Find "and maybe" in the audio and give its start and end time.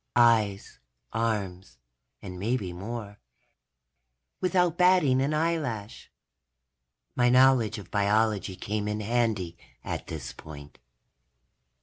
2.23-2.73